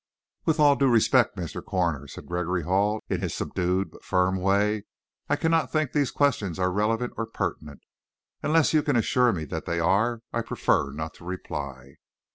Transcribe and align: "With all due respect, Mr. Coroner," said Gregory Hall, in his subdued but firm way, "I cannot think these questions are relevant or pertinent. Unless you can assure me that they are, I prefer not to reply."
"With 0.45 0.59
all 0.59 0.75
due 0.75 0.89
respect, 0.89 1.35
Mr. 1.37 1.63
Coroner," 1.63 2.07
said 2.07 2.25
Gregory 2.25 2.63
Hall, 2.63 3.03
in 3.07 3.21
his 3.21 3.35
subdued 3.35 3.91
but 3.91 4.03
firm 4.03 4.37
way, 4.41 4.85
"I 5.29 5.35
cannot 5.35 5.71
think 5.71 5.91
these 5.91 6.09
questions 6.09 6.57
are 6.57 6.71
relevant 6.71 7.13
or 7.17 7.27
pertinent. 7.27 7.81
Unless 8.41 8.73
you 8.73 8.81
can 8.81 8.95
assure 8.95 9.31
me 9.31 9.45
that 9.45 9.67
they 9.67 9.79
are, 9.79 10.21
I 10.33 10.41
prefer 10.41 10.89
not 10.91 11.13
to 11.17 11.23
reply." 11.23 11.97